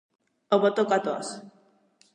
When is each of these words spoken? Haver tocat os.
Haver 0.57 0.71
tocat 0.79 1.05
os. 1.15 1.33